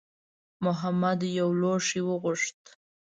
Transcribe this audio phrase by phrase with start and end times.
[0.65, 2.61] محمد یو لوښی وغوښت.